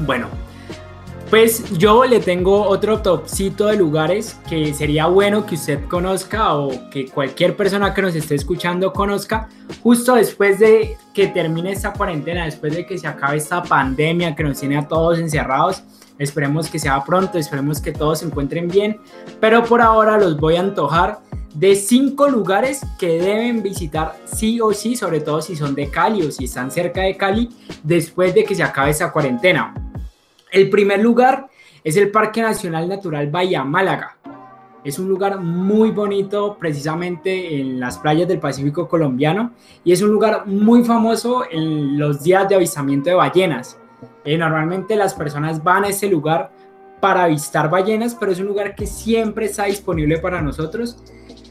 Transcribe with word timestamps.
Bueno, 0.00 0.28
pues 1.30 1.78
yo 1.78 2.04
le 2.04 2.20
tengo 2.20 2.62
otro 2.62 3.00
topcito 3.00 3.66
de 3.66 3.76
lugares 3.76 4.38
que 4.48 4.72
sería 4.74 5.06
bueno 5.06 5.46
que 5.46 5.56
usted 5.56 5.84
conozca 5.86 6.54
o 6.54 6.90
que 6.90 7.06
cualquier 7.06 7.56
persona 7.56 7.92
que 7.92 8.02
nos 8.02 8.14
esté 8.14 8.34
escuchando 8.34 8.92
conozca 8.92 9.48
justo 9.82 10.14
después 10.14 10.58
de 10.58 10.96
que 11.12 11.28
termine 11.28 11.72
esta 11.72 11.92
cuarentena, 11.92 12.44
después 12.44 12.76
de 12.76 12.86
que 12.86 12.98
se 12.98 13.06
acabe 13.06 13.38
esta 13.38 13.62
pandemia 13.62 14.34
que 14.36 14.44
nos 14.44 14.60
tiene 14.60 14.76
a 14.76 14.86
todos 14.86 15.18
encerrados. 15.18 15.82
Esperemos 16.18 16.70
que 16.70 16.78
sea 16.78 17.02
pronto, 17.04 17.38
esperemos 17.38 17.80
que 17.80 17.90
todos 17.90 18.20
se 18.20 18.26
encuentren 18.26 18.68
bien, 18.68 19.00
pero 19.40 19.64
por 19.64 19.80
ahora 19.80 20.16
los 20.18 20.38
voy 20.38 20.54
a 20.56 20.60
antojar 20.60 21.18
de 21.54 21.76
cinco 21.76 22.28
lugares 22.28 22.84
que 22.98 23.20
deben 23.20 23.62
visitar 23.62 24.16
sí 24.24 24.60
o 24.60 24.72
sí, 24.72 24.96
sobre 24.96 25.20
todo 25.20 25.40
si 25.40 25.54
son 25.54 25.74
de 25.74 25.88
Cali 25.88 26.26
o 26.26 26.30
si 26.30 26.44
están 26.44 26.70
cerca 26.70 27.02
de 27.02 27.16
Cali, 27.16 27.48
después 27.82 28.34
de 28.34 28.44
que 28.44 28.54
se 28.54 28.62
acabe 28.62 28.90
esa 28.90 29.12
cuarentena. 29.12 29.72
El 30.50 30.68
primer 30.68 31.00
lugar 31.00 31.48
es 31.84 31.96
el 31.96 32.10
Parque 32.10 32.42
Nacional 32.42 32.88
Natural 32.88 33.30
Bahía 33.30 33.62
Málaga. 33.62 34.16
Es 34.84 34.98
un 34.98 35.08
lugar 35.08 35.40
muy 35.40 35.92
bonito 35.92 36.58
precisamente 36.58 37.58
en 37.58 37.80
las 37.80 37.98
playas 37.98 38.28
del 38.28 38.38
Pacífico 38.38 38.86
colombiano 38.86 39.52
y 39.82 39.92
es 39.92 40.02
un 40.02 40.10
lugar 40.10 40.46
muy 40.46 40.84
famoso 40.84 41.44
en 41.50 41.98
los 41.98 42.22
días 42.22 42.48
de 42.48 42.56
avistamiento 42.56 43.08
de 43.08 43.16
ballenas. 43.16 43.78
Eh, 44.24 44.36
normalmente 44.36 44.96
las 44.96 45.14
personas 45.14 45.62
van 45.62 45.84
a 45.84 45.88
ese 45.88 46.08
lugar 46.08 46.50
para 47.00 47.24
avistar 47.24 47.70
ballenas, 47.70 48.14
pero 48.14 48.32
es 48.32 48.40
un 48.40 48.46
lugar 48.46 48.74
que 48.74 48.86
siempre 48.86 49.46
está 49.46 49.64
disponible 49.64 50.18
para 50.18 50.42
nosotros. 50.42 50.98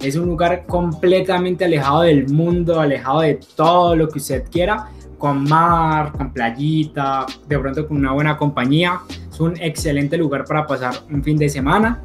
Es 0.03 0.17
un 0.17 0.25
lugar 0.25 0.65
completamente 0.65 1.63
alejado 1.63 2.01
del 2.01 2.27
mundo, 2.27 2.79
alejado 2.79 3.21
de 3.21 3.39
todo 3.55 3.95
lo 3.95 4.09
que 4.09 4.19
usted 4.19 4.43
quiera, 4.51 4.89
con 5.17 5.45
mar, 5.45 6.11
con 6.11 6.33
playita, 6.33 7.25
de 7.47 7.57
pronto 7.57 7.87
con 7.87 7.97
una 7.97 8.11
buena 8.11 8.37
compañía. 8.37 8.99
Es 9.31 9.39
un 9.39 9.55
excelente 9.61 10.17
lugar 10.17 10.43
para 10.43 10.67
pasar 10.67 10.93
un 11.09 11.23
fin 11.23 11.37
de 11.37 11.47
semana. 11.47 12.03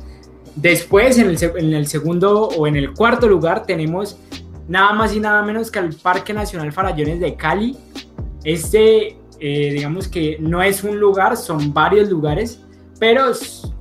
Después, 0.54 1.18
en 1.18 1.28
el, 1.28 1.86
segundo 1.86 2.48
o 2.48 2.66
en 2.68 2.76
el 2.76 2.92
cuarto 2.94 3.26
lugar, 3.26 3.64
tenemos 3.64 4.16
nada 4.68 4.92
más 4.92 5.14
y 5.14 5.20
nada 5.20 5.42
menos 5.42 5.70
que 5.70 5.80
el 5.80 5.94
Parque 5.94 6.32
Nacional 6.32 6.72
Farallones 6.72 7.18
de 7.18 7.34
Cali. 7.34 7.76
Este, 8.44 9.16
eh, 9.40 9.70
digamos 9.72 10.06
que 10.06 10.36
no 10.40 10.62
es 10.62 10.84
un 10.84 11.00
lugar, 11.00 11.36
son 11.36 11.74
varios 11.74 12.08
lugares, 12.08 12.60
pero 13.00 13.32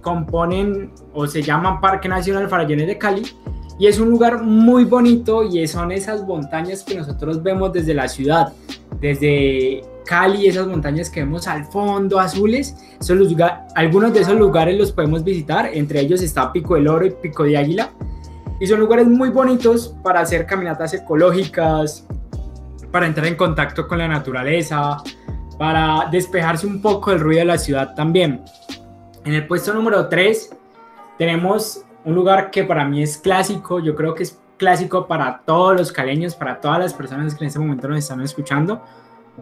componen 0.02 0.92
o 1.14 1.28
se 1.28 1.42
llaman 1.44 1.82
Parque 1.82 2.10
Nacional 2.10 2.50
Farallones 2.50 2.88
de 2.88 2.98
Cali. 2.98 3.24
Y 3.80 3.88
es 3.88 4.00
un 4.00 4.10
lugar 4.10 4.42
muy 4.44 4.86
bonito 4.86 5.44
y 5.44 5.68
son 5.68 5.92
esas 5.92 6.26
montañas 6.26 6.84
que 6.84 6.96
nosotros 6.96 7.44
vemos 7.44 7.74
desde 7.74 7.94
la 7.94 8.08
ciudad 8.08 8.54
desde 9.00 9.84
Cali, 10.06 10.48
esas 10.48 10.68
montañas 10.68 11.10
que 11.10 11.20
vemos 11.20 11.48
al 11.48 11.66
fondo 11.66 12.20
azules, 12.20 12.76
son 13.00 13.20
los 13.20 13.36
algunos 13.76 14.14
de 14.14 14.22
esos 14.22 14.36
lugares 14.36 14.78
los 14.78 14.92
podemos 14.92 15.24
visitar, 15.24 15.70
entre 15.74 16.00
ellos 16.00 16.22
está 16.22 16.52
Pico 16.52 16.76
del 16.76 16.88
Oro 16.88 17.06
y 17.06 17.12
Pico 17.12 17.44
de 17.44 17.58
Águila, 17.58 17.92
y 18.60 18.68
son 18.68 18.80
lugares 18.80 19.08
muy 19.08 19.30
bonitos 19.30 19.94
para 20.04 20.22
hacer 20.22 20.46
caminatas 20.46 20.94
ecológicas, 20.94 22.08
para 22.92 23.06
entrar 23.06 23.28
en 23.28 23.36
contacto 23.36 23.88
con 23.88 23.98
la 23.98 24.08
naturaleza, 24.08 24.98
para 25.60 26.08
despejarse 26.12 26.66
un 26.66 26.82
poco 26.82 27.12
del 27.12 27.20
ruido 27.20 27.40
de 27.40 27.46
la 27.46 27.58
ciudad 27.58 27.94
también. 27.94 28.44
En 29.26 29.34
el 29.34 29.46
puesto 29.46 29.74
número 29.74 30.08
3 30.08 30.56
tenemos 31.18 31.84
un 32.08 32.16
lugar 32.16 32.52
que 32.52 32.64
para 32.64 32.86
mí 32.86 33.04
es 33.04 33.18
clásico, 33.18 33.82
yo 33.82 33.94
creo 33.94 34.16
que 34.16 34.24
es 34.24 34.40
clásico 34.56 35.08
para 35.08 35.42
todos 35.46 35.76
los 35.76 35.92
caleños, 35.92 36.36
para 36.36 36.62
todas 36.62 36.80
las 36.80 36.94
personas 36.94 37.36
que 37.36 37.44
en 37.44 37.50
este 37.50 37.60
momento 37.60 37.90
nos 37.90 38.00
están 38.00 38.22
escuchando. 38.22 38.82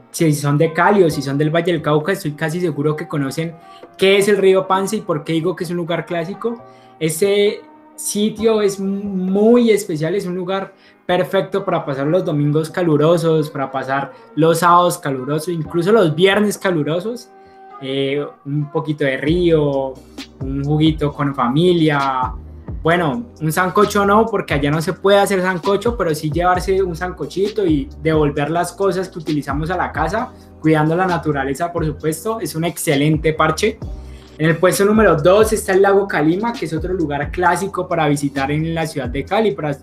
Si 0.10 0.34
son 0.34 0.58
de 0.58 0.74
Cali 0.74 1.04
o 1.04 1.10
si 1.12 1.22
son 1.22 1.38
del 1.38 1.52
Valle 1.52 1.72
del 1.72 1.84
Cauca, 1.84 2.12
estoy 2.12 2.32
casi 2.32 2.60
seguro 2.60 2.96
que 2.96 3.08
conocen 3.08 3.56
qué 4.00 4.18
es 4.18 4.28
el 4.30 4.38
río 4.38 4.66
Pance 4.66 4.96
y 4.96 5.02
por 5.02 5.24
qué 5.24 5.34
digo 5.34 5.56
que 5.56 5.64
es 5.64 5.70
un 5.70 5.78
lugar 5.78 6.08
clásico. 6.08 6.60
Ese 7.00 7.62
sitio 7.96 8.64
es 8.64 8.80
muy 8.80 9.70
especial, 9.70 10.16
es 10.16 10.26
un 10.26 10.36
lugar 10.36 10.74
perfecto 11.06 11.64
para 11.64 11.86
pasar 11.86 12.08
los 12.08 12.26
domingos 12.26 12.72
calurosos, 12.72 13.52
para 13.52 13.72
pasar 13.72 14.12
los 14.36 14.60
sábados 14.60 14.98
calurosos, 14.98 15.50
incluso 15.50 15.92
los 15.92 16.16
viernes 16.16 16.58
calurosos. 16.58 17.30
Eh, 17.80 18.26
un 18.46 18.72
poquito 18.72 19.06
de 19.06 19.18
río, 19.18 19.94
un 20.40 20.64
juguito 20.64 21.14
con 21.14 21.36
familia, 21.36 22.34
bueno, 22.86 23.32
un 23.42 23.52
sancocho 23.52 24.06
no, 24.06 24.28
porque 24.28 24.54
allá 24.54 24.70
no 24.70 24.80
se 24.80 24.94
puede 24.94 25.18
hacer 25.18 25.42
sancocho, 25.42 25.98
pero 25.98 26.14
sí 26.14 26.30
llevarse 26.30 26.84
un 26.84 26.96
sancochito 26.96 27.66
y 27.66 27.90
devolver 28.04 28.52
las 28.52 28.74
cosas 28.74 29.10
que 29.10 29.18
utilizamos 29.18 29.72
a 29.72 29.76
la 29.76 29.92
casa, 29.92 30.32
cuidando 30.62 30.96
la 30.96 31.08
naturaleza, 31.08 31.74
por 31.74 31.84
supuesto, 31.84 32.40
es 32.40 32.54
un 32.54 32.64
excelente 32.64 33.34
parche. 33.34 33.80
En 34.38 34.50
el 34.52 34.58
puesto 34.58 34.86
número 34.86 35.16
2 35.16 35.54
está 35.54 35.74
el 35.74 35.82
lago 35.82 36.08
Calima, 36.08 36.54
que 36.54 36.66
es 36.66 36.74
otro 36.74 36.94
lugar 36.94 37.32
clásico 37.32 37.88
para 37.88 38.08
visitar 38.08 38.52
en 38.52 38.76
la 38.76 38.86
ciudad 38.86 39.10
de 39.10 39.26
Cali, 39.26 39.56
para 39.56 39.76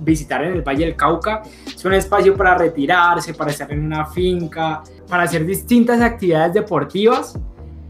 visitar 0.00 0.44
en 0.44 0.52
el 0.52 0.60
Valle 0.60 0.84
del 0.84 0.94
Cauca. 0.94 1.40
Es 1.74 1.82
un 1.86 1.94
espacio 1.94 2.36
para 2.36 2.58
retirarse, 2.58 3.32
para 3.32 3.50
estar 3.50 3.72
en 3.72 3.82
una 3.82 4.04
finca, 4.04 4.82
para 5.08 5.22
hacer 5.22 5.46
distintas 5.46 6.02
actividades 6.02 6.52
deportivas 6.52 7.34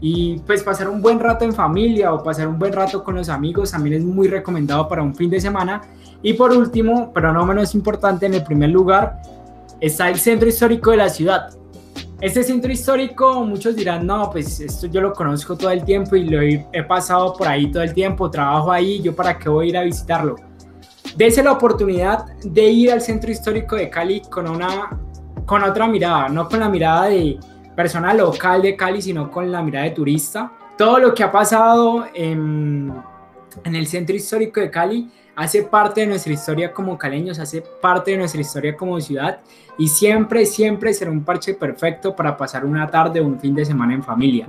y 0.05 0.37
pues 0.39 0.61
pasar 0.63 0.89
un 0.89 1.01
buen 1.01 1.17
rato 1.17 1.45
en 1.45 1.53
familia 1.53 2.13
o 2.13 2.21
pasar 2.21 2.49
un 2.49 2.59
buen 2.59 2.73
rato 2.73 3.01
con 3.05 3.15
los 3.15 3.29
amigos 3.29 3.71
también 3.71 3.95
es 3.95 4.03
muy 4.03 4.27
recomendado 4.27 4.85
para 4.89 5.01
un 5.01 5.15
fin 5.15 5.29
de 5.29 5.39
semana. 5.39 5.81
Y 6.21 6.33
por 6.33 6.51
último, 6.51 7.13
pero 7.13 7.31
no 7.31 7.45
menos 7.45 7.73
importante, 7.73 8.25
en 8.25 8.33
el 8.33 8.43
primer 8.43 8.69
lugar 8.69 9.21
está 9.79 10.09
el 10.09 10.19
centro 10.19 10.49
histórico 10.49 10.91
de 10.91 10.97
la 10.97 11.07
ciudad. 11.07 11.51
Este 12.19 12.43
centro 12.43 12.69
histórico, 12.69 13.45
muchos 13.45 13.77
dirán, 13.77 14.05
no, 14.05 14.29
pues 14.29 14.59
esto 14.59 14.87
yo 14.87 14.99
lo 14.99 15.13
conozco 15.13 15.55
todo 15.55 15.69
el 15.69 15.85
tiempo 15.85 16.17
y 16.17 16.25
lo 16.25 16.41
he, 16.41 16.67
he 16.73 16.83
pasado 16.83 17.33
por 17.33 17.47
ahí 17.47 17.71
todo 17.71 17.81
el 17.81 17.93
tiempo, 17.93 18.29
trabajo 18.29 18.73
ahí, 18.73 19.01
yo 19.01 19.15
para 19.15 19.39
qué 19.39 19.47
voy 19.47 19.67
a 19.67 19.69
ir 19.69 19.77
a 19.77 19.83
visitarlo. 19.83 20.35
Dese 21.15 21.41
la 21.41 21.53
oportunidad 21.53 22.25
de 22.43 22.69
ir 22.69 22.91
al 22.91 22.99
centro 22.99 23.31
histórico 23.31 23.77
de 23.77 23.89
Cali 23.89 24.21
con 24.29 24.49
una 24.49 24.99
con 25.45 25.63
otra 25.63 25.87
mirada, 25.87 26.29
no 26.29 26.47
con 26.47 26.59
la 26.59 26.67
mirada 26.69 27.05
de 27.05 27.37
persona 27.75 28.13
local 28.13 28.61
de 28.61 28.75
Cali, 28.75 29.01
sino 29.01 29.29
con 29.29 29.51
la 29.51 29.61
mirada 29.61 29.85
de 29.85 29.91
turista. 29.91 30.51
Todo 30.77 30.99
lo 30.99 31.13
que 31.13 31.23
ha 31.23 31.31
pasado 31.31 32.05
en, 32.13 32.93
en 33.63 33.75
el 33.75 33.87
centro 33.87 34.15
histórico 34.15 34.59
de 34.59 34.69
Cali 34.69 35.11
hace 35.35 35.63
parte 35.63 36.01
de 36.01 36.07
nuestra 36.07 36.33
historia 36.33 36.71
como 36.71 36.97
caleños, 36.97 37.39
hace 37.39 37.61
parte 37.81 38.11
de 38.11 38.17
nuestra 38.17 38.41
historia 38.41 38.77
como 38.77 38.99
ciudad 39.01 39.39
y 39.77 39.87
siempre, 39.87 40.45
siempre 40.45 40.93
será 40.93 41.11
un 41.11 41.23
parche 41.23 41.53
perfecto 41.55 42.15
para 42.15 42.37
pasar 42.37 42.65
una 42.65 42.89
tarde 42.89 43.19
o 43.19 43.25
un 43.25 43.39
fin 43.39 43.55
de 43.55 43.65
semana 43.65 43.93
en 43.93 44.03
familia. 44.03 44.47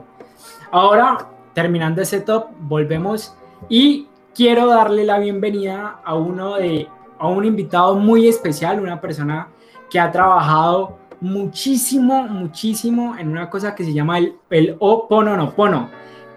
Ahora, 0.71 1.29
terminando 1.55 2.03
ese 2.03 2.21
top, 2.21 2.49
volvemos 2.61 3.35
y 3.69 4.09
quiero 4.35 4.67
darle 4.67 5.05
la 5.05 5.19
bienvenida 5.19 6.01
a 6.05 6.15
uno 6.15 6.57
de 6.57 6.89
a 7.19 7.29
un 7.29 7.45
invitado 7.45 7.95
muy 7.95 8.29
especial, 8.29 8.81
una 8.81 9.01
persona 9.01 9.49
que 9.89 9.99
ha 10.01 10.11
trabajado 10.11 10.99
muchísimo, 11.25 12.29
muchísimo 12.29 13.17
en 13.17 13.29
una 13.29 13.49
cosa 13.49 13.75
que 13.75 13.83
se 13.83 13.95
llama 13.95 14.19
el, 14.19 14.37
el 14.51 14.77
Opononopono, 14.79 15.89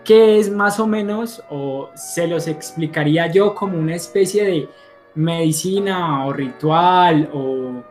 que 0.06 0.40
es 0.40 0.50
más 0.50 0.80
o 0.80 0.88
menos, 0.88 1.44
o 1.50 1.90
se 1.94 2.26
los 2.26 2.48
explicaría 2.48 3.28
yo 3.28 3.54
como 3.54 3.78
una 3.78 3.96
especie 3.96 4.46
de 4.46 4.70
medicina 5.14 6.26
o 6.26 6.32
ritual, 6.32 7.30
o 7.34 7.84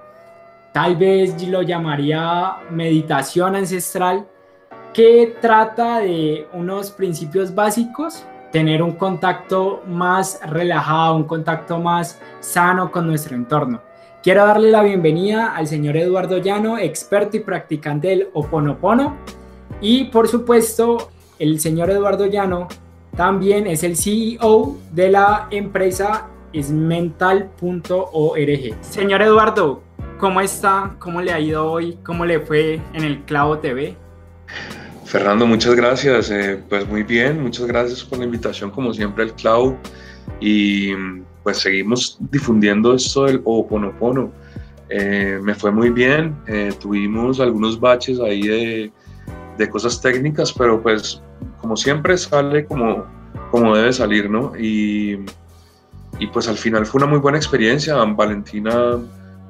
tal 0.72 0.96
vez 0.96 1.46
lo 1.46 1.60
llamaría 1.60 2.56
meditación 2.70 3.56
ancestral, 3.56 4.26
que 4.94 5.36
trata 5.42 5.98
de 5.98 6.48
unos 6.54 6.90
principios 6.90 7.54
básicos, 7.54 8.24
tener 8.50 8.82
un 8.82 8.92
contacto 8.92 9.82
más 9.86 10.40
relajado, 10.46 11.16
un 11.16 11.24
contacto 11.24 11.78
más 11.78 12.18
sano 12.40 12.90
con 12.90 13.06
nuestro 13.06 13.36
entorno. 13.36 13.85
Quiero 14.26 14.44
darle 14.44 14.72
la 14.72 14.82
bienvenida 14.82 15.54
al 15.54 15.68
señor 15.68 15.96
Eduardo 15.96 16.38
Llano, 16.38 16.80
experto 16.80 17.36
y 17.36 17.40
practicante 17.40 18.08
del 18.08 18.28
Oponopono. 18.32 19.16
Y 19.80 20.06
por 20.06 20.26
supuesto, 20.26 21.12
el 21.38 21.60
señor 21.60 21.90
Eduardo 21.90 22.26
Llano 22.26 22.66
también 23.16 23.68
es 23.68 23.84
el 23.84 23.96
CEO 23.96 24.78
de 24.90 25.12
la 25.12 25.46
empresa 25.52 26.26
esmental.org. 26.52 27.50
Señor 28.80 29.22
Eduardo, 29.22 29.84
¿cómo 30.18 30.40
está? 30.40 30.96
¿Cómo 30.98 31.22
le 31.22 31.32
ha 31.32 31.38
ido 31.38 31.70
hoy? 31.70 31.96
¿Cómo 32.02 32.24
le 32.24 32.40
fue 32.40 32.80
en 32.94 33.04
el 33.04 33.22
Clavo 33.26 33.58
TV? 33.58 33.94
Fernando, 35.04 35.46
muchas 35.46 35.76
gracias. 35.76 36.32
Eh, 36.32 36.60
pues 36.68 36.84
muy 36.88 37.04
bien, 37.04 37.40
muchas 37.40 37.66
gracias 37.66 38.02
por 38.02 38.18
la 38.18 38.24
invitación, 38.24 38.72
como 38.72 38.92
siempre, 38.92 39.22
al 39.22 39.34
Clavo. 39.36 39.78
Y 40.40 40.90
pues 41.46 41.58
seguimos 41.58 42.18
difundiendo 42.32 42.92
esto 42.92 43.22
del 43.26 43.40
Oponopono. 43.44 44.32
Eh, 44.88 45.38
me 45.40 45.54
fue 45.54 45.70
muy 45.70 45.90
bien, 45.90 46.34
eh, 46.48 46.72
tuvimos 46.80 47.38
algunos 47.38 47.78
baches 47.78 48.18
ahí 48.18 48.48
de, 48.48 48.92
de, 49.56 49.70
cosas 49.70 50.00
técnicas, 50.00 50.52
pero 50.52 50.82
pues 50.82 51.22
como 51.60 51.76
siempre 51.76 52.18
sale 52.18 52.64
como, 52.64 53.04
como 53.52 53.76
debe 53.76 53.92
salir, 53.92 54.28
¿no? 54.28 54.58
Y, 54.58 55.20
y 56.18 56.26
pues 56.32 56.48
al 56.48 56.56
final 56.56 56.84
fue 56.84 56.98
una 56.98 57.08
muy 57.12 57.20
buena 57.20 57.38
experiencia. 57.38 57.94
Valentina 57.94 58.98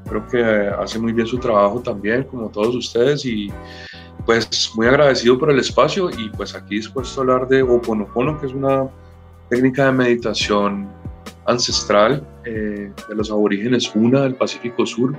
creo 0.06 0.28
que 0.28 0.44
hace 0.78 0.98
muy 0.98 1.14
bien 1.14 1.26
su 1.26 1.38
trabajo 1.38 1.80
también, 1.80 2.24
como 2.24 2.50
todos 2.50 2.76
ustedes, 2.76 3.24
y, 3.24 3.50
pues 4.26 4.70
muy 4.74 4.86
agradecido 4.86 5.38
por 5.38 5.50
el 5.50 5.60
espacio 5.60 6.10
y 6.10 6.28
pues 6.36 6.54
aquí 6.54 6.74
dispuesto 6.74 7.20
a 7.20 7.24
hablar 7.24 7.48
de 7.48 7.62
Oponopono, 7.62 8.38
que 8.38 8.48
es 8.48 8.52
una 8.52 8.86
técnica 9.48 9.86
de 9.86 9.92
meditación 9.92 10.90
ancestral 11.46 12.26
eh, 12.44 12.92
de 13.08 13.14
los 13.14 13.30
aborígenes 13.30 13.94
Una 13.94 14.22
del 14.22 14.34
Pacífico 14.34 14.84
Sur. 14.86 15.14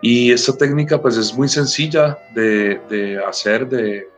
Y 0.00 0.32
esta 0.32 0.56
técnica 0.56 1.00
pues 1.00 1.16
es 1.16 1.32
muy 1.34 1.48
sencilla 1.48 2.18
de, 2.34 2.80
de 2.88 3.24
hacer, 3.24 3.68
de, 3.68 4.08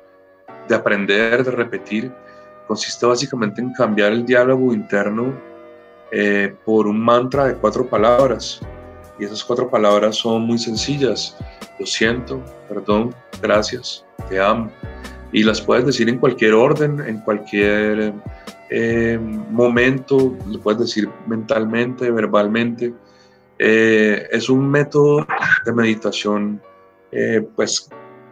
de 0.68 0.74
aprender, 0.74 1.44
de 1.44 1.50
repetir. 1.50 2.12
Consiste 2.66 3.04
básicamente 3.04 3.60
en 3.60 3.72
cambiar 3.72 4.12
el 4.12 4.24
diálogo 4.24 4.72
interno 4.72 5.34
eh, 6.10 6.54
por 6.64 6.86
un 6.86 7.00
mantra 7.00 7.48
de 7.48 7.54
cuatro 7.54 7.86
palabras. 7.86 8.60
Y 9.18 9.24
esas 9.24 9.44
cuatro 9.44 9.68
palabras 9.70 10.16
son 10.16 10.42
muy 10.42 10.58
sencillas. 10.58 11.36
Lo 11.78 11.86
siento, 11.86 12.42
perdón, 12.68 13.14
gracias, 13.42 14.04
te 14.28 14.40
amo. 14.40 14.70
Y 15.32 15.42
las 15.42 15.60
puedes 15.60 15.84
decir 15.84 16.08
en 16.08 16.18
cualquier 16.18 16.54
orden, 16.54 17.00
en 17.00 17.18
cualquier 17.20 18.12
eh, 18.70 19.18
momento, 19.18 20.36
lo 20.48 20.60
puedes 20.60 20.80
decir 20.80 21.08
mentalmente, 21.26 22.10
verbalmente. 22.10 22.94
Eh, 23.58 24.26
es 24.30 24.48
un 24.48 24.68
método 24.68 25.26
de 25.64 25.72
meditación, 25.72 26.60
pues, 27.54 27.88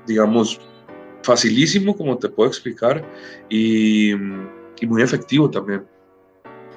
digamos, 0.06 0.60
facilísimo, 1.22 1.96
como 1.96 2.18
te 2.18 2.28
puedo 2.28 2.48
explicar, 2.48 3.04
y, 3.48 4.12
muy 4.86 5.00
efectivo 5.00 5.48
también. 5.48 5.86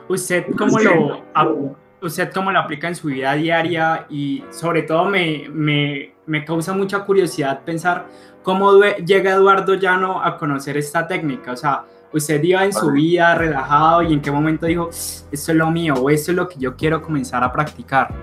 ¿Usted 0.07 0.45
cómo, 0.55 0.77
lo, 0.77 1.75
¿Usted 2.01 2.31
cómo 2.31 2.51
lo 2.51 2.59
aplica 2.59 2.87
en 2.87 2.95
su 2.95 3.07
vida 3.07 3.33
diaria? 3.33 4.05
Y 4.11 4.43
sobre 4.51 4.83
todo 4.83 5.05
me, 5.05 5.49
me, 5.49 6.13
me 6.27 6.45
causa 6.45 6.73
mucha 6.73 7.03
curiosidad 7.03 7.63
pensar 7.63 8.07
cómo 8.43 8.79
llega 8.79 9.31
Eduardo 9.31 9.73
Llano 9.73 10.23
a 10.23 10.37
conocer 10.37 10.77
esta 10.77 11.07
técnica. 11.07 11.53
O 11.53 11.57
sea, 11.57 11.85
usted 12.15 12.41
iba 12.43 12.63
en 12.63 12.71
su 12.71 12.91
vida 12.91 13.35
relajado 13.35 14.01
y 14.03 14.13
en 14.13 14.21
qué 14.21 14.31
momento 14.31 14.65
dijo, 14.65 14.89
esto 14.89 15.51
es 15.51 15.55
lo 15.57 15.69
mío 15.69 15.95
o 15.95 16.09
esto 16.09 16.31
es 16.31 16.37
lo 16.37 16.47
que 16.47 16.57
yo 16.57 16.75
quiero 16.75 17.01
comenzar 17.01 17.43
a 17.43 17.51
practicar. 17.51 18.15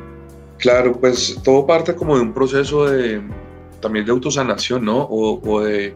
Claro, 0.57 0.93
pues 0.93 1.39
todo 1.43 1.67
parte 1.67 1.95
como 1.95 2.17
de 2.17 2.23
un 2.23 2.33
proceso 2.33 2.87
de, 2.87 3.21
también 3.81 4.07
de 4.07 4.13
autosanación, 4.13 4.85
¿no? 4.85 5.07
O, 5.11 5.61
de 5.61 5.95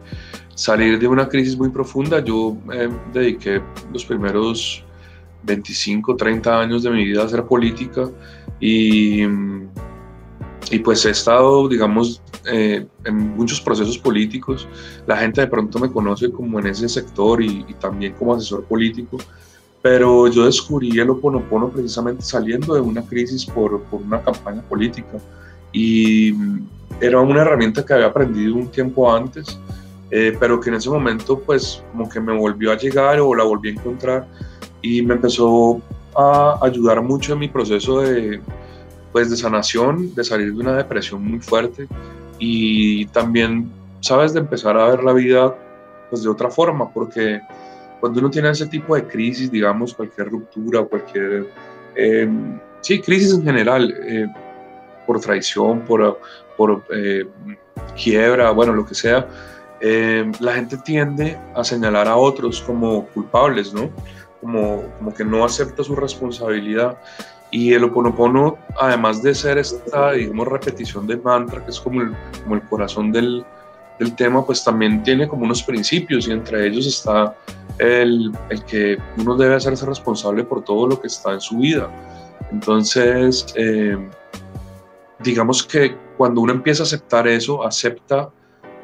salir 0.55 0.99
de 0.99 1.09
una 1.09 1.29
crisis 1.29 1.57
muy 1.57 1.71
profunda. 1.71 2.21
Yo 2.21 2.57
eh, 2.73 2.89
dediqué 3.13 3.63
los 3.93 4.05
primeros 4.05 4.85
25, 5.45 6.17
30 6.17 6.61
años 6.61 6.83
de 6.83 6.91
mi 6.91 7.05
vida 7.05 7.23
a 7.23 7.27
hacer 7.27 7.45
política 7.45 8.11
y, 8.61 9.23
y 10.71 10.79
pues 10.81 11.05
he 11.05 11.11
estado, 11.11 11.69
digamos, 11.69 12.21
eh, 12.51 12.87
en 13.05 13.37
muchos 13.37 13.61
procesos 13.61 13.99
políticos. 13.99 14.67
La 15.07 15.17
gente 15.17 15.41
de 15.41 15.47
pronto 15.47 15.79
me 15.79 15.91
conoce 15.91 16.31
como 16.31 16.59
en 16.59 16.67
ese 16.67 16.89
sector 16.89 17.43
y, 17.43 17.65
y 17.69 17.75
también 17.75 18.15
como 18.15 18.35
asesor 18.35 18.65
político 18.65 19.19
pero 19.87 20.27
yo 20.27 20.47
descubrí 20.47 20.99
el 20.99 21.11
Oponopono 21.11 21.69
precisamente 21.69 22.21
saliendo 22.21 22.75
de 22.75 22.81
una 22.81 23.03
crisis 23.03 23.47
por, 23.47 23.81
por, 23.85 24.03
una 24.03 24.21
campaña 24.21 24.61
política 24.63 25.19
y 25.73 26.35
era 27.01 27.21
una 27.21 27.43
herramienta 27.43 27.87
que 27.87 27.93
había 27.93 28.07
aprendido 28.07 28.57
un 28.57 28.67
tiempo 28.67 29.15
antes, 29.15 29.61
eh, 30.11 30.37
pero 30.41 30.59
que 30.61 30.71
en 30.71 30.75
ese 30.75 30.91
momento 30.91 31.39
pues 31.39 31.85
como 31.93 32.09
que 32.09 32.19
me 32.19 32.37
volvió 32.37 32.73
a 32.73 32.77
llegar 32.77 33.21
o 33.21 33.33
la 33.33 33.45
volví 33.45 33.69
a 33.69 33.73
encontrar 33.75 34.27
y 34.83 35.03
me 35.03 35.15
empezó 35.15 35.81
a 36.17 36.59
ayudar 36.63 37.01
mucho 37.01 37.35
en 37.35 37.39
mi 37.39 37.49
proceso 37.49 38.01
de, 38.01 38.41
pues, 39.17 39.31
de 39.31 39.37
sanación, 39.39 40.15
de 40.15 40.23
salir 40.23 40.53
de 40.53 40.61
una 40.61 40.77
depresión 40.77 41.25
muy 41.25 41.41
fuerte 41.41 41.89
y 42.39 43.07
también, 43.07 43.73
sabes, 44.01 44.35
de 44.35 44.41
empezar 44.41 44.77
a 44.77 44.91
ver 44.91 45.03
la 45.03 45.15
vida 45.15 45.57
pues 46.11 46.23
de 46.23 46.29
otra 46.29 46.51
forma, 46.51 46.93
porque 46.93 47.41
cuando 47.99 48.21
uno 48.21 48.29
tiene 48.29 48.51
ese 48.51 48.67
tipo 48.67 48.95
de 48.95 49.07
crisis, 49.07 49.51
digamos, 49.51 49.95
cualquier 49.95 50.29
ruptura 50.29 50.83
cualquier, 50.83 51.47
eh, 51.95 52.29
sí, 52.83 53.01
crisis 53.01 53.33
en 53.33 53.43
general, 53.43 53.95
eh, 54.07 54.27
por 55.07 55.19
traición, 55.19 55.81
por, 55.87 56.21
por 56.55 56.85
eh, 56.95 57.25
quiebra, 57.97 58.51
bueno, 58.51 58.75
lo 58.75 58.85
que 58.85 58.95
sea, 58.95 59.27
eh, 59.81 60.31
la 60.41 60.53
gente 60.53 60.77
tiende 60.77 61.39
a 61.55 61.65
señalar 61.65 62.07
a 62.07 62.17
otros 62.17 62.61
como 62.61 63.07
culpables, 63.15 63.73
¿no? 63.73 63.89
Como, 64.43 64.83
como 64.99 65.15
que 65.15 65.25
no 65.25 65.43
acepta 65.43 65.83
su 65.83 65.97
responsabilidad. 65.97 66.99
Y 67.51 67.73
el 67.73 67.85
oponopono, 67.85 68.59
además 68.79 69.23
de 69.23 69.35
ser 69.35 69.59
esta, 69.59 70.13
digamos, 70.13 70.49
repetición 70.49 71.07
de 71.07 71.17
mantra, 71.17 71.65
que 71.65 71.71
es 71.71 71.81
como 71.81 72.03
el, 72.03 72.15
como 72.43 72.57
el 72.57 72.63
corazón 72.63 73.13
del, 73.13 73.45
del 73.99 74.15
tema, 74.15 74.45
pues 74.45 74.65
también 74.65 75.03
tiene 75.03 75.29
como 75.29 75.45
unos 75.45 75.63
principios 75.63 76.29
y 76.29 76.33
entre 76.33 76.67
ellos 76.67 76.87
está 76.87 77.35
el, 77.79 78.33
el, 78.51 78.65
que 78.65 78.99
uno 79.19 79.37
debe 79.37 79.55
hacerse 79.55 79.87
responsable 79.87 80.45
por 80.45 80.65
todo 80.65 80.87
lo 80.87 81.01
que 81.01 81.07
está 81.07 81.33
en 81.33 81.41
su 81.41 81.59
vida. 81.59 81.89
Entonces, 82.51 83.47
eh, 83.57 83.97
digamos 85.21 85.63
que 85.63 85.97
cuando 86.17 86.41
uno 86.41 86.53
empieza 86.53 86.83
a 86.83 86.87
aceptar 86.87 87.27
eso, 87.29 87.65
acepta 87.65 88.31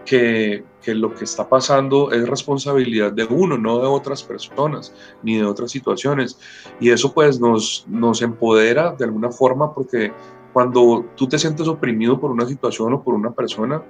que, 0.05 0.65
que, 0.83 0.95
lo 0.95 1.15
que 1.15 1.25
está 1.25 1.49
pasando 1.49 2.11
es 2.11 2.29
responsabilidad 2.29 3.13
de 3.13 3.25
uno, 3.25 3.57
no 3.57 3.79
de 3.79 3.87
otras 3.87 4.23
personas, 4.23 4.95
ni 5.23 5.37
de 5.37 5.45
otras 5.45 5.71
situaciones. 5.71 6.39
Y 6.81 6.91
eso 6.91 7.13
pues 7.13 7.41
nos, 7.41 7.85
nos 7.89 8.23
empodera 8.23 8.93
de 8.93 9.05
alguna 9.05 9.31
forma 9.31 9.75
porque 9.75 10.13
cuando 10.53 11.07
tú 11.17 11.29
te 11.29 11.39
sientes 11.39 11.67
oprimido 11.69 12.21
por 12.21 12.31
una 12.31 12.47
situación 12.47 12.93
o 12.93 13.03
por 13.03 13.15
una 13.15 13.31
persona, 13.33 13.83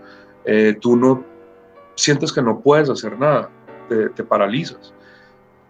eh, 0.45 0.77
tú 0.81 0.97
no 0.97 1.25
sientes 1.95 2.33
que 2.33 2.43
no 2.43 2.61
puedes 2.61 2.89
hacer 2.89 3.19
nada, 3.19 3.51
te, 3.89 4.11
te 4.11 4.25
paralizas. 4.25 4.95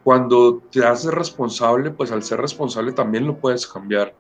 Cuando 0.05 0.61
te 0.71 0.85
haces 0.85 1.13
responsable, 1.13 1.91
pues 1.91 2.11
al 2.11 2.23
ser 2.23 2.41
responsable 2.41 2.93
también 2.93 3.27
lo 3.27 3.37
puedes 3.39 3.67
cambiar. 3.67 4.15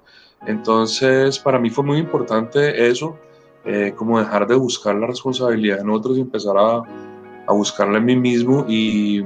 Entonces, 0.46 1.38
para 1.38 1.58
mí 1.58 1.70
fue 1.70 1.84
muy 1.84 1.98
importante 1.98 2.88
eso, 2.88 3.16
eh, 3.64 3.92
como 3.96 4.18
dejar 4.18 4.46
de 4.46 4.56
buscar 4.56 4.94
la 4.96 5.06
responsabilidad 5.06 5.80
en 5.80 5.90
otros 5.90 6.18
y 6.18 6.20
empezar 6.20 6.56
a, 6.56 6.82
a 7.46 7.52
buscarla 7.52 7.98
en 7.98 8.04
mí 8.04 8.16
mismo 8.16 8.64
y, 8.68 9.24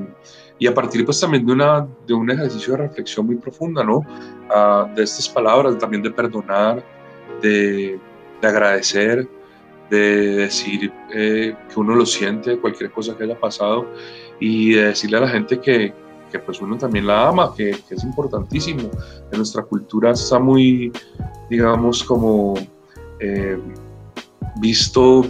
y, 0.59 0.67
a 0.67 0.75
partir 0.75 1.05
pues 1.07 1.19
también 1.21 1.47
de, 1.47 1.53
una, 1.53 1.87
de 2.07 2.15
un 2.15 2.31
ejercicio 2.31 2.75
de 2.75 2.81
reflexión 2.81 3.27
muy 3.27 3.37
profunda, 3.37 3.83
¿no? 3.83 4.03
Ah, 4.51 4.91
de 4.95 5.05
estas 5.05 5.29
palabras, 5.29 5.79
también 5.79 6.03
de 6.03 6.11
perdonar, 6.11 6.85
de, 7.41 7.99
de 8.41 8.49
agradecer, 8.49 9.29
de 9.91 10.37
decir 10.37 10.93
eh, 11.15 11.55
que 11.73 11.81
uno 11.81 11.95
lo 11.95 12.05
siente, 12.05 12.59
cualquier 12.59 12.91
cosa 12.91 13.17
que 13.17 13.25
haya 13.25 13.39
pasado 13.39 13.87
y 14.41 14.75
de 14.75 14.87
decirle 14.89 15.17
a 15.19 15.21
la 15.21 15.29
gente 15.29 15.61
que, 15.61 15.93
que 16.31 16.39
pues 16.41 16.61
uno 16.61 16.77
también 16.77 17.07
la 17.07 17.29
ama, 17.29 17.55
que, 17.57 17.77
que, 17.89 17.95
es 17.95 18.05
importantísimo. 18.05 18.91
En 19.31 19.39
nuestra 19.39 19.63
cultura 19.63 20.11
está 20.11 20.39
muy, 20.39 20.93
digamos, 21.49 22.03
como 22.05 22.55
eh, 23.21 23.59
visto 24.61 25.25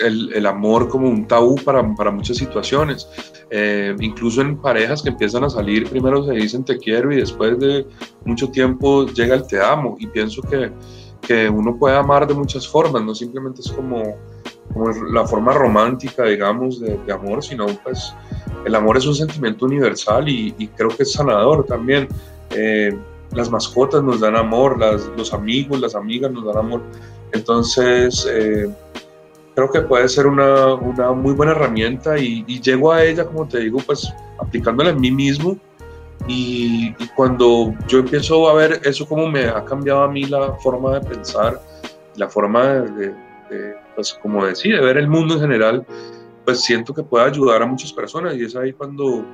el, 0.00 0.32
el, 0.32 0.46
amor 0.46 0.88
como 0.88 1.08
un 1.08 1.26
tabú 1.26 1.56
para, 1.56 1.94
para 1.94 2.10
muchas 2.10 2.36
situaciones. 2.36 3.08
Eh, 3.50 3.94
incluso 4.00 4.40
en 4.40 4.56
parejas 4.56 5.02
que 5.02 5.10
empiezan 5.10 5.44
a 5.44 5.50
salir, 5.50 5.88
primero 5.88 6.24
se 6.24 6.32
dicen 6.32 6.64
te 6.64 6.78
quiero 6.78 7.12
y 7.12 7.16
después 7.16 7.58
de 7.58 7.86
mucho 8.24 8.48
tiempo 8.48 9.06
llega 9.06 9.34
el 9.36 9.46
te 9.46 9.62
amo. 9.62 9.96
Y 9.98 10.06
pienso 10.06 10.42
que, 10.42 10.72
que 11.20 11.48
uno 11.48 11.76
puede 11.76 11.96
amar 11.96 12.26
de 12.26 12.34
muchas 12.34 12.66
formas, 12.66 13.02
no 13.04 13.14
simplemente 13.14 13.60
es 13.60 13.70
como, 13.70 14.02
como 14.72 14.90
la 15.12 15.26
forma 15.26 15.52
romántica, 15.52 16.24
digamos, 16.24 16.80
de, 16.80 16.98
de 16.98 17.12
amor, 17.12 17.42
sino 17.42 17.66
pues 17.84 18.14
el 18.64 18.74
amor 18.74 18.96
es 18.96 19.06
un 19.06 19.14
sentimiento 19.14 19.66
universal 19.66 20.28
y, 20.28 20.52
creo 20.76 20.88
que 20.88 21.02
es 21.02 21.12
sanador 21.12 21.64
también. 21.64 22.08
Eh, 22.50 22.96
las 23.32 23.50
mascotas 23.50 24.02
nos 24.02 24.20
dan 24.20 24.36
amor, 24.36 24.78
las, 24.78 25.10
los 25.16 25.34
amigos, 25.34 25.80
las 25.80 25.94
amigas 25.94 26.30
nos 26.30 26.44
dan 26.44 26.56
amor. 26.56 26.82
Entonces, 27.34 28.26
eh, 28.30 28.72
creo 29.54 29.70
que 29.70 29.82
puede 29.82 30.08
ser 30.08 30.26
una, 30.26 30.74
una 30.74 31.12
muy 31.12 31.34
buena 31.34 31.52
herramienta 31.52 32.18
y, 32.18 32.44
llego 32.60 32.92
a 32.92 33.04
ella, 33.04 33.26
como 33.26 33.46
te 33.46 33.60
digo, 33.60 33.78
pues 33.84 34.10
aplicándola 34.38 34.90
en 34.90 35.00
mí 35.00 35.10
mismo. 35.10 35.58
Y, 36.26 36.94
cuando 37.16 37.74
yo 37.86 37.98
empiezo 37.98 38.48
a 38.48 38.54
ver 38.54 38.80
eso, 38.84 39.06
como 39.06 39.28
me 39.28 39.44
ha 39.44 39.64
cambiado 39.64 40.04
a 40.04 40.08
mí 40.08 40.24
la 40.24 40.54
forma 40.54 40.98
de 40.98 41.06
pensar, 41.06 41.60
la 42.16 42.28
forma 42.28 42.66
de, 42.66 43.14
de 43.50 43.74
pues 43.94 44.14
como 44.14 44.44
de 44.46 44.80
ver 44.80 44.96
el 44.96 45.08
mundo 45.08 45.34
en 45.34 45.40
general, 45.40 45.86
pues 46.44 46.60
siento 46.60 46.94
que 46.94 47.02
puede 47.02 47.26
ayudar 47.26 47.62
a 47.62 47.66
muchas 47.66 47.92
personas 47.92 48.36
y 48.36 48.44
es 48.44 48.56
ahí 48.56 48.72
cuando 48.72 49.24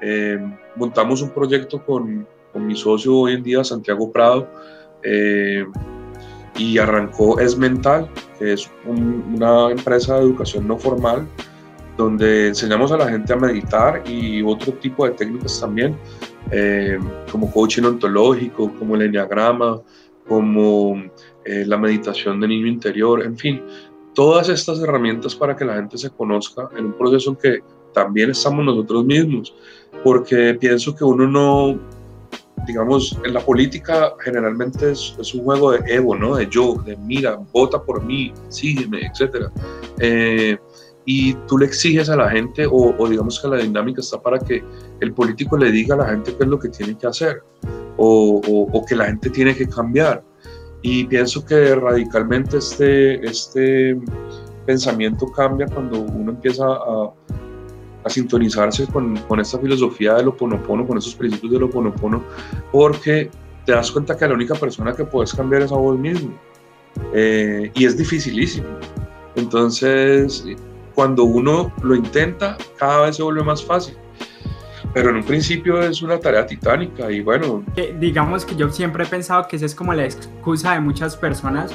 eh, 0.00 0.38
montamos 0.74 1.22
un 1.22 1.30
proyecto 1.30 1.84
con, 1.84 2.26
con, 2.52 2.66
mi 2.66 2.76
socio 2.76 3.14
hoy 3.14 3.34
en 3.34 3.42
día, 3.42 3.64
Santiago 3.64 4.10
Prado, 4.10 4.48
eh, 5.02 5.64
y 6.56 6.78
arrancó 6.78 7.38
Es 7.38 7.56
Mental, 7.56 8.08
que 8.38 8.54
es 8.54 8.70
una 8.84 9.70
empresa 9.70 10.16
de 10.16 10.22
educación 10.22 10.66
no 10.66 10.78
formal, 10.78 11.26
donde 11.96 12.48
enseñamos 12.48 12.92
a 12.92 12.98
la 12.98 13.08
gente 13.08 13.32
a 13.32 13.36
meditar 13.36 14.02
y 14.06 14.42
otro 14.42 14.72
tipo 14.74 15.06
de 15.06 15.12
técnicas 15.12 15.60
también, 15.60 15.96
eh, 16.50 16.98
como 17.30 17.50
coaching 17.50 17.84
ontológico, 17.84 18.72
como 18.78 18.96
el 18.96 19.02
enneagrama, 19.02 19.80
como 20.28 21.02
la 21.44 21.76
meditación 21.76 22.40
de 22.40 22.48
niño 22.48 22.66
interior, 22.66 23.22
en 23.22 23.38
fin, 23.38 23.62
todas 24.16 24.48
estas 24.48 24.80
herramientas 24.80 25.34
para 25.34 25.54
que 25.54 25.64
la 25.64 25.74
gente 25.74 25.98
se 25.98 26.10
conozca 26.10 26.68
en 26.76 26.86
un 26.86 26.92
proceso 26.94 27.38
que 27.38 27.60
también 27.92 28.30
estamos 28.30 28.64
nosotros 28.64 29.04
mismos, 29.04 29.54
porque 30.02 30.54
pienso 30.54 30.96
que 30.96 31.04
uno 31.04 31.26
no, 31.26 31.78
digamos, 32.66 33.18
en 33.24 33.34
la 33.34 33.40
política 33.40 34.12
generalmente 34.20 34.92
es, 34.92 35.14
es, 35.18 35.34
un 35.34 35.44
juego 35.44 35.72
de 35.72 35.78
ego, 35.94 36.16
¿no? 36.16 36.36
De 36.36 36.46
yo, 36.48 36.74
de 36.84 36.96
mira, 36.96 37.38
vota 37.52 37.82
por 37.82 38.04
mí, 38.04 38.32
sígueme, 38.48 39.00
etc. 39.06 39.46
Eh, 40.00 40.58
y 41.04 41.34
tú 41.46 41.58
le 41.58 41.66
exiges 41.66 42.10
a 42.10 42.16
la 42.16 42.28
gente, 42.30 42.66
o, 42.66 42.94
o, 42.98 43.08
digamos 43.08 43.40
que 43.40 43.48
la 43.48 43.58
dinámica 43.58 44.00
está 44.00 44.20
para 44.20 44.38
que 44.38 44.62
el 45.00 45.12
político 45.12 45.56
le 45.56 45.70
diga 45.70 45.94
a 45.94 45.98
la 45.98 46.08
gente 46.08 46.34
qué 46.36 46.42
es 46.42 46.48
lo 46.48 46.58
que 46.58 46.68
tiene 46.68 46.98
que 46.98 47.06
hacer, 47.06 47.42
o, 47.96 48.40
o, 48.46 48.78
o 48.78 48.84
que 48.84 48.96
la 48.96 49.06
gente 49.06 49.30
tiene 49.30 49.54
que 49.54 49.68
cambiar. 49.68 50.22
Y 50.82 51.04
pienso 51.04 51.44
que 51.44 51.74
radicalmente 51.74 52.58
este, 52.58 53.24
este 53.24 53.98
pensamiento 54.66 55.26
cambia 55.26 55.66
cuando 55.66 56.00
uno 56.00 56.32
empieza 56.32 56.66
a, 56.66 57.12
a 58.06 58.10
sintonizarse 58.10 58.86
con, 58.86 59.16
con, 59.28 59.40
esta 59.40 59.58
filosofía 59.58 60.14
del 60.14 60.28
oponopono, 60.28 60.86
con 60.86 60.96
esos 60.96 61.14
principios 61.14 61.52
del 61.52 61.64
oponopono, 61.64 62.22
porque 62.70 63.30
te 63.64 63.72
das 63.72 63.90
cuenta 63.90 64.16
que 64.16 64.28
la 64.28 64.34
única 64.34 64.54
persona 64.54 64.92
que 64.92 65.04
puedes 65.04 65.34
cambiar 65.34 65.62
es 65.62 65.72
a 65.72 65.76
vos 65.76 65.98
mismo. 65.98 66.32
Eh, 67.12 67.70
y 67.74 67.84
es 67.84 67.96
dificilísimo. 67.96 68.68
Entonces, 69.34 70.44
cuando 70.94 71.24
uno 71.24 71.72
lo 71.82 71.94
intenta, 71.94 72.56
cada 72.78 73.06
vez 73.06 73.16
se 73.16 73.22
vuelve 73.24 73.42
más 73.42 73.62
fácil. 73.62 73.96
Pero 74.94 75.10
en 75.10 75.16
un 75.16 75.24
principio 75.24 75.82
es 75.82 76.00
una 76.00 76.18
tarea 76.18 76.46
titánica 76.46 77.10
y 77.10 77.20
bueno. 77.20 77.64
Digamos 77.98 78.46
que 78.46 78.54
yo 78.54 78.70
siempre 78.70 79.04
he 79.04 79.06
pensado 79.06 79.46
que 79.48 79.56
esa 79.56 79.66
es 79.66 79.74
como 79.74 79.92
la 79.92 80.04
excusa 80.04 80.72
de 80.72 80.80
muchas 80.80 81.16
personas 81.16 81.74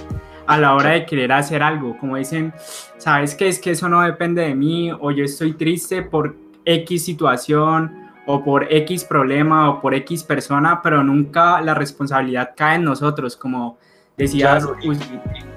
a 0.52 0.58
la 0.58 0.76
hora 0.76 0.90
de 0.92 1.06
querer 1.06 1.32
hacer 1.32 1.64
algo, 1.64 1.98
como 1.98 2.18
dicen, 2.18 2.54
sabes 2.98 3.36
que 3.36 3.48
es 3.48 3.58
que 3.58 3.72
eso 3.72 3.88
no 3.88 4.02
depende 4.02 4.42
de 4.42 4.54
mí 4.54 4.92
o 4.92 5.10
yo 5.12 5.24
estoy 5.24 5.54
triste 5.54 6.02
por 6.02 6.36
X 6.66 7.06
situación 7.06 8.10
o 8.26 8.44
por 8.44 8.68
X 8.70 9.06
problema 9.06 9.70
o 9.70 9.80
por 9.80 9.94
X 9.94 10.24
persona, 10.24 10.82
pero 10.84 11.06
nunca 11.06 11.62
la 11.62 11.74
responsabilidad 11.74 12.52
cae 12.58 12.76
en 12.76 12.84
nosotros, 12.84 13.38
como 13.38 13.78
decías. 14.18 14.66
Claro, 14.66 14.78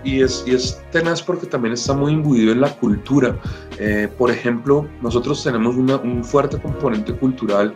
y, 0.04 0.08
y, 0.08 0.22
es, 0.22 0.44
y 0.46 0.54
es 0.54 0.80
tenaz 0.92 1.20
porque 1.20 1.46
también 1.46 1.74
está 1.74 1.92
muy 1.92 2.12
imbuido 2.12 2.52
en 2.52 2.60
la 2.60 2.70
cultura. 2.70 3.36
Eh, 3.80 4.08
por 4.16 4.30
ejemplo, 4.30 4.86
nosotros 5.02 5.42
tenemos 5.42 5.74
una, 5.74 5.96
un 5.96 6.22
fuerte 6.22 6.56
componente 6.56 7.12
cultural 7.14 7.74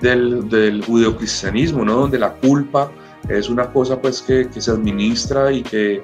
del, 0.00 0.48
del 0.48 0.84
judeocristianismo, 0.84 1.84
¿no? 1.84 1.94
donde 1.94 2.18
la 2.18 2.32
culpa 2.32 2.90
es 3.28 3.48
una 3.48 3.70
cosa 3.70 4.00
pues 4.00 4.20
que, 4.20 4.48
que 4.48 4.60
se 4.60 4.72
administra 4.72 5.52
y 5.52 5.62
que 5.62 6.02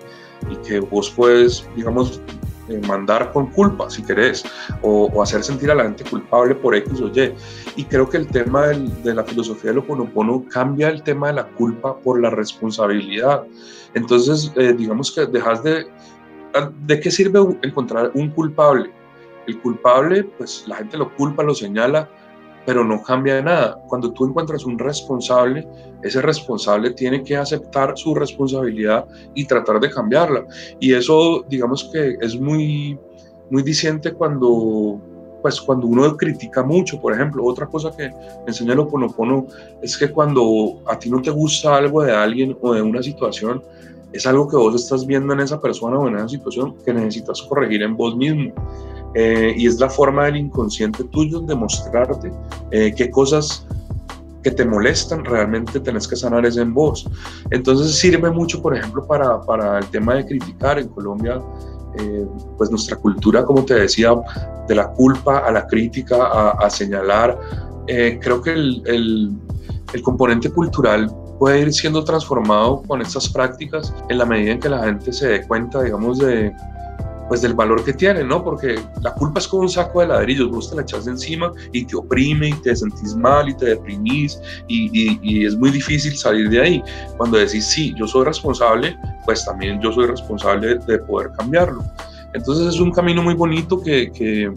y 0.50 0.56
que 0.66 0.80
vos 0.80 1.10
puedes, 1.10 1.66
digamos, 1.76 2.20
eh, 2.68 2.80
mandar 2.86 3.32
con 3.32 3.46
culpa, 3.50 3.90
si 3.90 4.02
querés, 4.02 4.44
o, 4.82 5.20
hacer 5.20 5.42
sentir 5.42 5.70
a 5.70 5.74
la 5.74 5.82
gente 5.84 6.04
culpable 6.04 6.54
por 6.54 6.74
X 6.76 7.00
o 7.00 7.08
Y. 7.08 7.34
Y 7.76 7.84
creo 7.84 8.08
que 8.08 8.18
el 8.18 8.28
tema 8.28 8.68
del, 8.68 9.02
de 9.02 9.14
la 9.14 9.24
filosofía 9.24 9.70
del 9.70 9.78
Oponopono 9.78 10.44
cambia 10.48 10.88
el 10.88 11.02
tema 11.02 11.28
de 11.28 11.34
la 11.34 11.46
culpa 11.48 11.98
por 11.98 12.20
la 12.20 12.30
responsabilidad. 12.30 13.42
Entonces, 13.94 14.52
eh, 14.56 14.74
digamos 14.76 15.10
que 15.12 15.26
dejas 15.26 15.62
de... 15.62 15.86
¿De 16.86 17.00
qué 17.00 17.10
sirve 17.10 17.40
encontrar 17.62 18.10
un 18.14 18.28
culpable? 18.30 18.92
El 19.46 19.58
culpable, 19.60 20.24
pues 20.24 20.64
la 20.66 20.76
gente 20.76 20.98
lo 20.98 21.14
culpa, 21.16 21.42
lo 21.42 21.54
señala, 21.54 22.10
pero 22.64 22.84
no 22.84 23.02
cambia 23.02 23.40
nada. 23.42 23.80
Cuando 23.88 24.12
tú 24.12 24.26
encuentras 24.26 24.64
un 24.64 24.78
responsable, 24.78 25.66
ese 26.02 26.22
responsable 26.22 26.90
tiene 26.90 27.22
que 27.22 27.36
aceptar 27.36 27.96
su 27.96 28.14
responsabilidad 28.14 29.06
y 29.34 29.44
tratar 29.46 29.80
de 29.80 29.90
cambiarla. 29.90 30.44
Y 30.78 30.94
eso, 30.94 31.44
digamos 31.48 31.90
que 31.92 32.16
es 32.20 32.38
muy, 32.38 32.98
muy 33.50 33.62
diciente 33.62 34.12
cuando, 34.12 35.00
pues, 35.42 35.60
cuando 35.60 35.86
uno 35.86 36.16
critica 36.16 36.62
mucho. 36.62 37.00
Por 37.00 37.12
ejemplo, 37.12 37.44
otra 37.44 37.66
cosa 37.66 37.90
que 37.96 38.10
enseña 38.46 38.74
el 38.74 38.80
Oponopono 38.80 39.46
es 39.80 39.96
que 39.96 40.10
cuando 40.10 40.80
a 40.86 40.98
ti 40.98 41.10
no 41.10 41.20
te 41.20 41.30
gusta 41.30 41.76
algo 41.76 42.02
de 42.02 42.12
alguien 42.12 42.56
o 42.60 42.74
de 42.74 42.82
una 42.82 43.02
situación, 43.02 43.62
es 44.12 44.26
algo 44.26 44.46
que 44.46 44.56
vos 44.56 44.74
estás 44.74 45.06
viendo 45.06 45.32
en 45.32 45.40
esa 45.40 45.60
persona 45.60 45.98
o 45.98 46.06
en 46.06 46.16
esa 46.16 46.28
situación 46.28 46.76
que 46.84 46.92
necesitas 46.92 47.42
corregir 47.42 47.82
en 47.82 47.96
vos 47.96 48.14
mismo. 48.14 48.52
Eh, 49.14 49.54
y 49.56 49.66
es 49.66 49.78
la 49.78 49.90
forma 49.90 50.24
del 50.24 50.36
inconsciente 50.36 51.04
tuyo 51.04 51.40
de 51.40 51.54
mostrarte 51.54 52.32
eh, 52.70 52.94
qué 52.96 53.10
cosas 53.10 53.66
que 54.42 54.50
te 54.50 54.64
molestan 54.64 55.24
realmente 55.24 55.78
tenés 55.80 56.08
que 56.08 56.16
sanar 56.16 56.44
es 56.46 56.56
en 56.56 56.74
vos. 56.74 57.08
Entonces 57.50 57.94
sirve 57.94 58.30
mucho, 58.30 58.60
por 58.60 58.76
ejemplo, 58.76 59.06
para, 59.06 59.40
para 59.42 59.78
el 59.78 59.86
tema 59.86 60.14
de 60.14 60.26
criticar 60.26 60.78
en 60.78 60.88
Colombia, 60.88 61.40
eh, 61.98 62.26
pues 62.56 62.70
nuestra 62.70 62.96
cultura, 62.96 63.44
como 63.44 63.64
te 63.64 63.74
decía, 63.74 64.14
de 64.66 64.74
la 64.74 64.88
culpa 64.92 65.38
a 65.40 65.52
la 65.52 65.66
crítica, 65.66 66.16
a, 66.16 66.50
a 66.50 66.70
señalar. 66.70 67.38
Eh, 67.86 68.18
creo 68.20 68.40
que 68.40 68.52
el, 68.52 68.82
el, 68.86 69.32
el 69.92 70.02
componente 70.02 70.50
cultural 70.50 71.10
puede 71.38 71.60
ir 71.60 71.72
siendo 71.72 72.02
transformado 72.04 72.82
con 72.82 73.02
estas 73.02 73.28
prácticas 73.28 73.92
en 74.08 74.18
la 74.18 74.24
medida 74.24 74.52
en 74.52 74.60
que 74.60 74.68
la 74.68 74.84
gente 74.84 75.12
se 75.12 75.28
dé 75.28 75.46
cuenta, 75.46 75.82
digamos, 75.82 76.18
de, 76.18 76.52
pues 77.32 77.40
del 77.40 77.54
valor 77.54 77.82
que 77.82 77.94
tiene, 77.94 78.22
¿no? 78.24 78.44
Porque 78.44 78.78
la 79.00 79.14
culpa 79.14 79.40
es 79.40 79.48
como 79.48 79.62
un 79.62 79.70
saco 79.70 80.02
de 80.02 80.08
ladrillos, 80.08 80.50
vos 80.50 80.68
te 80.68 80.76
la 80.76 80.82
echas 80.82 81.06
encima 81.06 81.50
y 81.72 81.86
te 81.86 81.96
oprime 81.96 82.50
y 82.50 82.52
te 82.52 82.76
sentís 82.76 83.16
mal 83.16 83.48
y 83.48 83.56
te 83.56 83.64
deprimís 83.68 84.38
y, 84.68 84.90
y, 84.92 85.18
y, 85.22 85.46
es 85.46 85.56
muy 85.56 85.70
difícil 85.70 86.14
salir 86.14 86.50
de 86.50 86.60
ahí. 86.60 86.84
Cuando 87.16 87.38
decís, 87.38 87.64
sí, 87.64 87.94
yo 87.98 88.06
soy 88.06 88.26
responsable, 88.26 88.94
pues 89.24 89.46
también 89.46 89.80
yo 89.80 89.90
soy 89.92 90.08
responsable 90.08 90.74
de 90.86 90.98
poder 90.98 91.30
cambiarlo. 91.38 91.82
Entonces 92.34 92.74
es 92.74 92.78
un 92.78 92.92
camino 92.92 93.22
muy 93.22 93.32
bonito 93.32 93.80
que, 93.80 94.12
que 94.12 94.52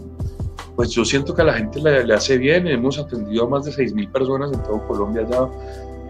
pues 0.74 0.90
yo 0.90 1.02
siento 1.02 1.34
que 1.34 1.40
a 1.40 1.46
la 1.46 1.54
gente 1.54 1.80
le, 1.80 2.04
le, 2.04 2.12
hace 2.12 2.36
bien. 2.36 2.66
Hemos 2.66 2.98
atendido 2.98 3.46
a 3.46 3.48
más 3.48 3.64
de 3.64 3.70
6.000 3.70 4.12
personas 4.12 4.52
en 4.52 4.62
todo 4.64 4.86
Colombia 4.86 5.26
ya. 5.30 5.48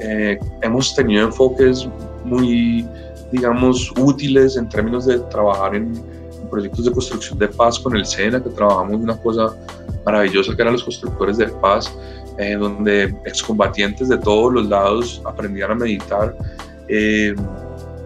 Eh, 0.00 0.36
hemos 0.62 0.96
tenido 0.96 1.26
enfoques 1.26 1.88
muy, 2.24 2.84
digamos, 3.30 3.92
útiles 3.96 4.56
en 4.56 4.68
términos 4.68 5.06
de 5.06 5.20
trabajar 5.30 5.76
en, 5.76 6.15
proyectos 6.46 6.84
de 6.84 6.92
construcción 6.92 7.38
de 7.38 7.48
paz 7.48 7.78
con 7.78 7.96
el 7.96 8.04
SENA, 8.04 8.42
que 8.42 8.50
trabajamos 8.50 9.00
una 9.00 9.16
cosa 9.16 9.54
maravillosa 10.04 10.54
que 10.54 10.62
eran 10.62 10.74
los 10.74 10.84
constructores 10.84 11.36
de 11.38 11.48
paz, 11.48 11.92
eh, 12.38 12.54
donde 12.54 13.14
excombatientes 13.24 14.08
de 14.08 14.18
todos 14.18 14.52
los 14.52 14.68
lados 14.68 15.22
aprendían 15.24 15.72
a 15.72 15.74
meditar. 15.74 16.36
Eh, 16.88 17.34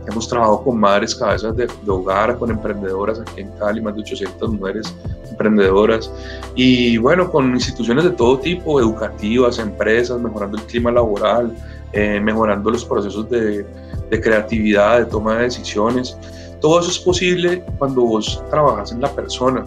hemos 0.06 0.28
trabajado 0.28 0.62
con 0.62 0.78
madres 0.78 1.14
cabezas 1.14 1.56
de, 1.56 1.66
de, 1.66 1.90
hogar, 1.90 2.38
con 2.38 2.50
emprendedoras 2.50 3.20
aquí 3.20 3.42
en 3.42 3.50
Cali, 3.58 3.80
más 3.80 3.94
de 3.94 4.00
800 4.00 4.52
mujeres 4.52 4.94
emprendedoras. 5.30 6.10
Y 6.54 6.96
bueno, 6.98 7.30
con 7.30 7.52
instituciones 7.54 8.04
de 8.04 8.10
todo 8.10 8.38
tipo, 8.38 8.80
educativas, 8.80 9.58
empresas, 9.58 10.20
mejorando 10.20 10.58
el 10.58 10.64
clima 10.64 10.90
laboral, 10.90 11.54
eh, 11.92 12.20
mejorando 12.20 12.70
los 12.70 12.84
procesos 12.84 13.28
de, 13.30 13.66
de 14.10 14.20
creatividad, 14.20 15.00
de 15.00 15.04
toma 15.06 15.36
de 15.36 15.44
decisiones. 15.44 16.16
Todo 16.60 16.80
eso 16.80 16.90
es 16.90 16.98
posible 16.98 17.64
cuando 17.78 18.02
vos 18.02 18.42
trabajas 18.50 18.92
en 18.92 19.00
la 19.00 19.12
persona. 19.14 19.64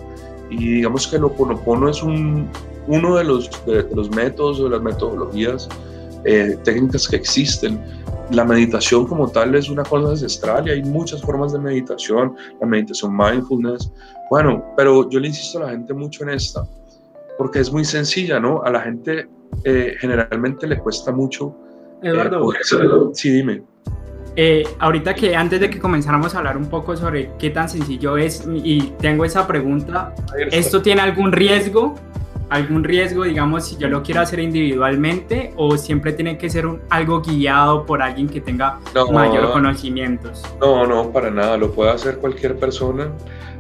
Y 0.50 0.76
digamos 0.76 1.08
que 1.08 1.16
el 1.16 1.24
Oponopono 1.24 1.90
es 1.90 2.04
un, 2.04 2.48
uno 2.88 3.16
de 3.16 3.24
los, 3.24 3.50
de, 3.66 3.84
de 3.84 3.96
los 3.96 4.10
métodos 4.12 4.60
o 4.60 4.66
de 4.66 4.70
las 4.72 4.82
metodologías 4.82 5.68
eh, 6.26 6.58
técnicas 6.64 7.08
que 7.08 7.16
existen. 7.16 7.82
La 8.32 8.46
meditación 8.46 9.06
como 9.06 9.28
tal 9.30 9.56
es 9.56 9.70
una 9.70 9.84
cosa 9.84 10.12
ancestral 10.12 10.68
y 10.68 10.72
hay 10.72 10.84
muchas 10.84 11.22
formas 11.22 11.52
de 11.54 11.60
meditación, 11.60 12.36
la 12.62 12.68
meditación 12.68 13.16
mindfulness. 13.16 13.92
Bueno, 14.30 14.64
pero 14.78 15.10
yo 15.10 15.20
le 15.20 15.28
insisto 15.28 15.60
a 15.60 15.64
la 15.64 15.72
gente 15.72 15.94
mucho 15.94 16.24
en 16.24 16.30
esta, 16.30 16.66
porque 17.38 17.60
es 17.60 17.72
muy 17.72 17.84
sencilla, 17.84 18.40
¿no? 18.40 18.62
A 18.64 18.72
la 18.72 18.82
gente 18.82 19.28
eh, 19.66 19.96
generalmente 20.00 20.66
le 20.68 20.80
cuesta 20.80 21.12
mucho. 21.12 21.56
Eduardo. 22.02 22.54
Eh, 22.54 23.10
sí, 23.14 23.30
dime. 23.30 23.64
Eh, 24.36 24.64
ahorita 24.80 25.14
que 25.14 25.36
antes 25.36 25.60
de 25.60 25.70
que 25.70 25.80
comenzáramos 25.80 26.34
a 26.34 26.40
hablar 26.40 26.58
un 26.58 26.68
poco 26.68 26.98
sobre 26.98 27.32
qué 27.38 27.52
tan 27.52 27.70
sencillo 27.70 28.18
es 28.18 28.48
y 28.48 28.94
tengo 29.00 29.26
esa 29.26 29.46
pregunta, 29.46 30.16
¿esto 30.52 30.82
tiene 30.82 31.02
algún 31.02 31.32
riesgo? 31.32 31.96
¿Algún 32.50 32.84
riesgo, 32.84 33.24
digamos, 33.24 33.66
si 33.66 33.78
yo 33.78 33.88
lo 33.88 34.04
quiero 34.04 34.22
hacer 34.22 34.40
individualmente 34.40 35.54
o 35.56 35.78
siempre 35.78 36.14
tiene 36.14 36.38
que 36.38 36.50
ser 36.50 36.68
un, 36.68 36.82
algo 36.90 37.22
guiado 37.22 37.86
por 37.86 38.02
alguien 38.02 38.28
que 38.28 38.42
tenga 38.42 38.80
no, 38.94 39.08
mayor 39.08 39.52
conocimientos? 39.52 40.44
No, 40.60 40.86
no, 40.86 41.12
para 41.12 41.32
nada, 41.32 41.58
lo 41.58 41.72
puede 41.72 41.92
hacer 41.92 42.18
cualquier 42.18 42.58
persona, 42.58 43.12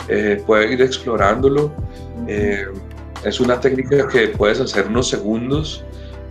eh, 0.08 0.44
puede 0.46 0.74
ir 0.74 0.82
explorándolo. 0.82 1.72
Eh, 2.28 2.66
es 3.24 3.40
una 3.40 3.60
técnica 3.60 4.08
que 4.08 4.28
puedes 4.30 4.60
hacer 4.60 4.88
unos 4.88 5.08
segundos 5.08 5.84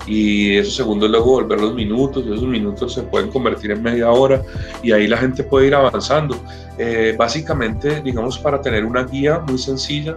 y 0.06 0.56
esos 0.56 0.76
segundos 0.76 1.10
luego 1.10 1.32
volver 1.32 1.60
los 1.60 1.74
minutos, 1.74 2.24
y 2.26 2.32
esos 2.32 2.46
minutos 2.46 2.94
se 2.94 3.02
pueden 3.02 3.30
convertir 3.30 3.70
en 3.70 3.82
media 3.82 4.10
hora 4.10 4.42
y 4.82 4.92
ahí 4.92 5.06
la 5.06 5.16
gente 5.16 5.44
puede 5.44 5.68
ir 5.68 5.74
avanzando. 5.74 6.36
Eh, 6.78 7.14
básicamente, 7.16 8.00
digamos, 8.02 8.38
para 8.38 8.60
tener 8.60 8.84
una 8.84 9.04
guía 9.04 9.38
muy 9.40 9.58
sencilla, 9.58 10.16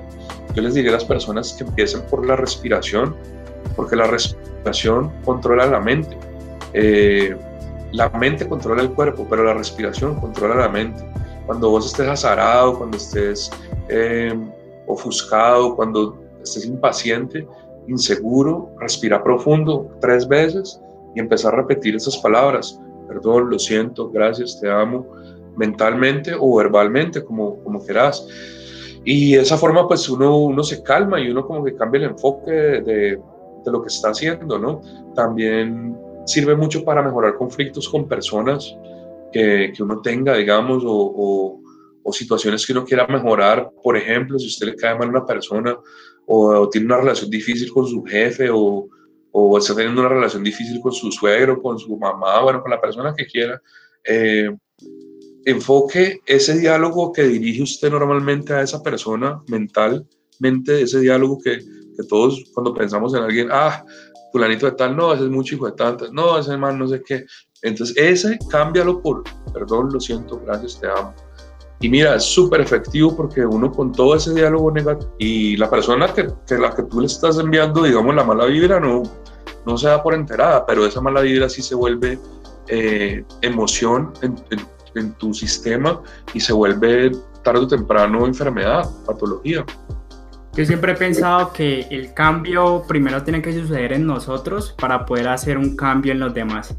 yo 0.53 0.61
les 0.61 0.73
diría 0.73 0.91
a 0.91 0.93
las 0.93 1.05
personas 1.05 1.53
que 1.53 1.63
empiecen 1.63 2.01
por 2.03 2.25
la 2.25 2.35
respiración, 2.35 3.15
porque 3.75 3.95
la 3.95 4.07
respiración 4.07 5.11
controla 5.23 5.65
la 5.65 5.79
mente. 5.79 6.17
Eh, 6.73 7.35
la 7.91 8.09
mente 8.09 8.47
controla 8.47 8.81
el 8.81 8.91
cuerpo, 8.91 9.27
pero 9.29 9.43
la 9.43 9.53
respiración 9.53 10.19
controla 10.19 10.55
la 10.55 10.69
mente. 10.69 11.05
Cuando 11.45 11.69
vos 11.69 11.85
estés 11.85 12.07
azarado, 12.07 12.77
cuando 12.77 12.97
estés 12.97 13.51
eh, 13.89 14.33
ofuscado, 14.87 15.75
cuando 15.75 16.21
estés 16.43 16.65
impaciente, 16.65 17.47
inseguro, 17.87 18.71
respira 18.79 19.23
profundo 19.23 19.89
tres 20.01 20.27
veces 20.27 20.81
y 21.15 21.19
empezar 21.19 21.53
a 21.53 21.57
repetir 21.57 21.95
esas 21.95 22.17
palabras. 22.17 22.79
Perdón, 23.07 23.49
lo 23.49 23.59
siento, 23.59 24.09
gracias, 24.09 24.59
te 24.59 24.69
amo, 24.69 25.05
mentalmente 25.55 26.33
o 26.37 26.57
verbalmente, 26.57 27.23
como, 27.23 27.57
como 27.63 27.83
quieras. 27.83 28.27
Y 29.03 29.35
de 29.35 29.41
esa 29.41 29.57
forma, 29.57 29.87
pues 29.87 30.09
uno, 30.09 30.37
uno 30.37 30.63
se 30.63 30.81
calma 30.81 31.19
y 31.19 31.29
uno 31.29 31.45
como 31.45 31.63
que 31.63 31.75
cambia 31.75 31.99
el 31.99 32.11
enfoque 32.11 32.51
de, 32.51 32.81
de, 32.81 33.71
lo 33.71 33.81
que 33.81 33.87
está 33.87 34.09
haciendo, 34.09 34.57
¿no? 34.57 34.81
También 35.13 35.95
sirve 36.25 36.55
mucho 36.55 36.83
para 36.83 37.03
mejorar 37.03 37.35
conflictos 37.35 37.87
con 37.87 38.07
personas 38.07 38.75
que, 39.31 39.71
que 39.75 39.83
uno 39.83 40.01
tenga, 40.01 40.35
digamos, 40.35 40.83
o, 40.83 41.13
o, 41.15 41.59
situaciones 42.11 42.65
que 42.65 42.73
uno 42.73 42.85
quiera 42.85 43.07
mejorar. 43.07 43.69
Por 43.83 43.97
ejemplo, 43.97 44.37
si 44.39 44.47
usted 44.47 44.67
le 44.67 44.75
cae 44.75 44.97
mal 44.97 45.07
a 45.07 45.11
una 45.11 45.25
persona 45.25 45.77
o, 46.25 46.69
tiene 46.69 46.87
una 46.87 46.97
relación 46.97 47.29
difícil 47.29 47.71
con 47.71 47.87
su 47.87 48.03
jefe 48.03 48.49
o, 48.51 48.87
o 49.31 49.57
está 49.57 49.75
teniendo 49.75 50.01
una 50.01 50.09
relación 50.09 50.43
difícil 50.43 50.79
con 50.81 50.91
su 50.91 51.11
suegro, 51.11 51.61
con 51.61 51.77
su 51.77 51.97
mamá, 51.97 52.41
bueno, 52.41 52.61
con 52.61 52.71
la 52.71 52.81
persona 52.81 53.13
que 53.15 53.25
quiera, 53.25 53.61
eh, 54.03 54.49
enfoque 55.45 56.19
ese 56.25 56.57
diálogo 56.57 57.11
que 57.11 57.23
dirige 57.23 57.61
usted 57.61 57.91
normalmente 57.91 58.53
a 58.53 58.61
esa 58.61 58.81
persona 58.81 59.41
mentalmente, 59.47 60.81
ese 60.81 60.99
diálogo 60.99 61.39
que, 61.39 61.59
que 61.59 62.03
todos 62.07 62.43
cuando 62.53 62.73
pensamos 62.73 63.13
en 63.13 63.23
alguien, 63.23 63.49
ah, 63.51 63.85
fulanito 64.31 64.65
de 64.65 64.73
tal, 64.73 64.97
no, 64.97 65.13
ese 65.13 65.23
es 65.23 65.29
mucho 65.29 65.55
hijo 65.55 65.67
de 65.67 65.71
tantas, 65.73 66.11
no, 66.11 66.37
ese 66.37 66.57
mal 66.57 66.77
no 66.77 66.87
sé 66.87 67.01
qué. 67.05 67.25
Entonces, 67.61 67.95
ese 67.97 68.37
cámbialo 68.49 69.01
por, 69.01 69.23
perdón, 69.53 69.89
lo 69.93 69.99
siento, 69.99 70.41
gracias, 70.45 70.79
te 70.79 70.87
amo. 70.87 71.13
Y 71.85 71.89
mira, 71.89 72.15
es 72.15 72.23
súper 72.23 72.61
efectivo 72.61 73.15
porque 73.15 73.45
uno 73.45 73.71
con 73.71 73.91
todo 73.91 74.15
ese 74.15 74.33
diálogo 74.33 74.71
negativo 74.71 75.13
y 75.19 75.55
la 75.55 75.69
persona 75.69 76.11
que, 76.11 76.29
que, 76.47 76.57
la 76.57 76.73
que 76.73 76.81
tú 76.81 76.99
le 76.99 77.05
estás 77.05 77.37
enviando, 77.37 77.83
digamos, 77.83 78.15
la 78.15 78.23
mala 78.23 78.45
vibra, 78.45 78.79
no, 78.79 79.03
no 79.67 79.77
se 79.77 79.87
da 79.87 80.01
por 80.01 80.15
enterada, 80.15 80.65
pero 80.65 80.83
esa 80.83 80.99
mala 80.99 81.21
vibra 81.21 81.47
sí 81.47 81.61
se 81.61 81.75
vuelve 81.75 82.17
eh, 82.69 83.23
emoción 83.43 84.13
en, 84.23 84.35
en, 84.49 84.61
en 84.95 85.13
tu 85.19 85.31
sistema 85.31 86.01
y 86.33 86.39
se 86.39 86.53
vuelve 86.53 87.11
tarde 87.43 87.59
o 87.59 87.67
temprano 87.67 88.25
enfermedad, 88.25 88.89
patología. 89.05 89.63
Yo 90.55 90.65
siempre 90.65 90.93
he 90.93 90.95
pensado 90.95 91.53
que 91.53 91.81
el 91.91 92.15
cambio 92.15 92.83
primero 92.87 93.21
tiene 93.21 93.43
que 93.43 93.53
suceder 93.53 93.93
en 93.93 94.07
nosotros 94.07 94.73
para 94.75 95.05
poder 95.05 95.27
hacer 95.27 95.59
un 95.59 95.75
cambio 95.75 96.13
en 96.13 96.19
los 96.19 96.33
demás. 96.33 96.75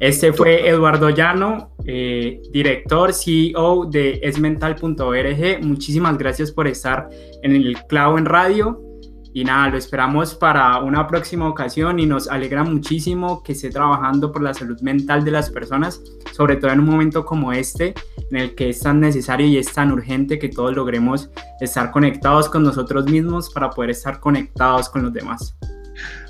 Este 0.00 0.32
fue 0.32 0.66
Eduardo 0.66 1.10
Llano, 1.10 1.72
eh, 1.84 2.40
director, 2.50 3.12
CEO 3.12 3.84
de 3.84 4.18
esmental.org. 4.22 5.62
Muchísimas 5.62 6.16
gracias 6.16 6.50
por 6.50 6.66
estar 6.66 7.10
en 7.42 7.54
el 7.54 7.76
Clavo 7.86 8.16
en 8.16 8.24
Radio. 8.24 8.80
Y 9.34 9.44
nada, 9.44 9.68
lo 9.68 9.76
esperamos 9.76 10.34
para 10.34 10.78
una 10.78 11.06
próxima 11.06 11.46
ocasión 11.46 12.00
y 12.00 12.06
nos 12.06 12.28
alegra 12.28 12.64
muchísimo 12.64 13.42
que 13.42 13.52
esté 13.52 13.68
trabajando 13.68 14.32
por 14.32 14.42
la 14.42 14.54
salud 14.54 14.80
mental 14.80 15.22
de 15.22 15.32
las 15.32 15.50
personas, 15.50 16.02
sobre 16.32 16.56
todo 16.56 16.70
en 16.72 16.80
un 16.80 16.86
momento 16.86 17.26
como 17.26 17.52
este, 17.52 17.92
en 18.30 18.38
el 18.38 18.54
que 18.54 18.70
es 18.70 18.80
tan 18.80 19.00
necesario 19.00 19.46
y 19.46 19.58
es 19.58 19.70
tan 19.70 19.92
urgente 19.92 20.38
que 20.38 20.48
todos 20.48 20.74
logremos 20.74 21.28
estar 21.60 21.90
conectados 21.90 22.48
con 22.48 22.62
nosotros 22.62 23.04
mismos 23.04 23.50
para 23.50 23.68
poder 23.68 23.90
estar 23.90 24.18
conectados 24.18 24.88
con 24.88 25.02
los 25.02 25.12
demás. 25.12 25.54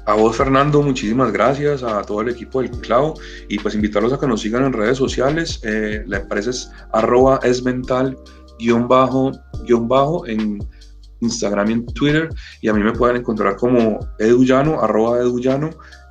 A 0.07 0.15
vos, 0.15 0.37
Fernando, 0.37 0.83
muchísimas 0.83 1.33
gracias, 1.33 1.83
a 1.83 2.03
todo 2.03 2.23
el 2.23 2.31
equipo 2.31 2.63
del 2.63 2.71
Clavo 2.81 3.15
y 3.49 3.59
pues 3.59 3.75
invitarlos 3.75 4.13
a 4.13 4.19
que 4.19 4.27
nos 4.27 4.41
sigan 4.41 4.65
en 4.65 4.73
redes 4.73 4.99
sociales. 4.99 5.61
Eh, 5.63 6.03
la 6.07 6.19
empresa 6.19 6.51
es 6.51 6.71
arroba 6.93 7.39
esmental 7.43 8.17
guion 8.59 8.89
bajo, 8.89 9.33
guion 9.67 9.89
bajo 9.89 10.27
en 10.27 10.59
Instagram 11.21 11.71
y 11.71 11.73
en 11.75 11.87
Twitter. 11.87 12.29
Y 12.61 12.69
a 12.69 12.75
mí 12.75 12.83
me 12.83 12.93
pueden 12.93 13.17
encontrar 13.17 13.57
como 13.57 14.01
eduyano, 14.19 14.81
arroba 14.81 15.19
eduyano 15.19 15.71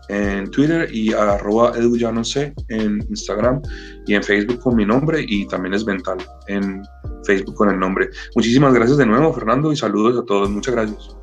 en 0.10 0.50
Twitter 0.50 0.90
y 0.92 1.14
arroba 1.14 1.74
eduyano 1.78 2.24
c 2.24 2.54
en 2.70 3.06
Instagram 3.10 3.62
y 4.08 4.16
en 4.16 4.24
Facebook 4.24 4.60
con 4.60 4.76
mi 4.76 4.86
nombre 4.86 5.24
y 5.26 5.48
también 5.48 5.76
es 5.76 5.86
Mental 5.86 6.18
en 6.48 6.82
Facebook 7.26 7.56
con 7.56 7.70
el 7.70 7.80
nombre. 7.80 8.10
Muchísimas 8.36 8.74
gracias 8.74 8.98
de 8.98 9.06
nuevo, 9.06 9.32
Fernando, 9.34 9.72
y 9.72 9.76
saludos 9.76 10.18
a 10.20 10.26
todos. 10.26 10.50
Muchas 10.50 10.74
gracias. 10.74 11.19